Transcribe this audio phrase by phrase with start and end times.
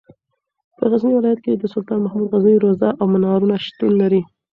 [0.77, 4.21] په غزني ولایت کې د سلطان محمود غزنوي روضه او منارونه شتون لري.